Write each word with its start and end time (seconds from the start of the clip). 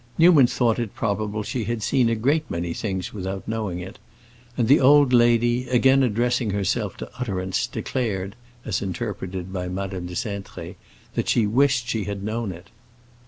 Newman 0.17 0.47
thought 0.47 0.79
it 0.79 0.95
probable 0.95 1.43
she 1.43 1.65
had 1.65 1.83
seen 1.83 2.09
a 2.09 2.15
great 2.15 2.49
many 2.49 2.73
things 2.73 3.13
without 3.13 3.47
knowing 3.47 3.77
it; 3.79 3.99
and 4.57 4.67
the 4.67 4.79
old 4.79 5.13
lady, 5.13 5.69
again 5.69 6.01
addressing 6.01 6.49
herself 6.49 6.97
to 6.97 7.11
utterance, 7.19 7.67
declared—as 7.67 8.81
interpreted 8.81 9.53
by 9.53 9.67
Madame 9.67 10.07
de 10.07 10.15
Cintré—that 10.15 11.29
she 11.29 11.45
wished 11.45 11.87
she 11.87 12.05
had 12.05 12.23
known 12.23 12.51
it. 12.51 12.71